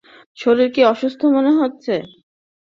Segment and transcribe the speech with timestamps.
[0.37, 1.93] শরীর কি অসুখ মনে হচ্ছে?